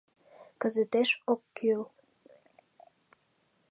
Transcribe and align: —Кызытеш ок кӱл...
—Кызытеш 0.61 1.09
ок 1.31 1.41
кӱл... 1.57 1.81